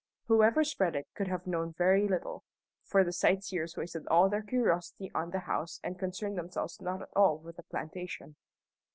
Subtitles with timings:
[0.25, 2.43] Whoever spread it could have known very little,
[2.83, 7.09] for the sightseers wasted all their curiosity on the house and concerned themselves not at
[7.15, 8.35] all with the plantation.